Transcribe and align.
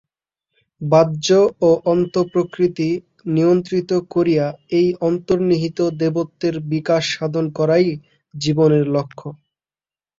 বাহ্য 0.81 1.27
ও 1.61 1.79
অন্তঃ-প্রকৃতি 1.85 2.89
নিয়ন্ত্রিত 3.29 3.91
করিয়া 4.13 4.45
এই 4.79 4.87
অন্তর্নিহিত 5.01 5.79
দেবত্বের 6.01 6.55
বিকাশ 6.71 7.03
সাধন 7.15 7.45
করাই 7.57 7.87
জীবনের 8.33 8.85
লক্ষ্য। 8.95 9.27